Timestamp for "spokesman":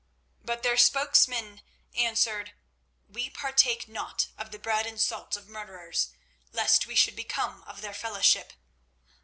0.77-1.61